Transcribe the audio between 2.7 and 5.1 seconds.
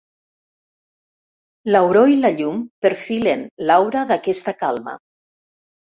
perfilen l'aura d'aquesta calma.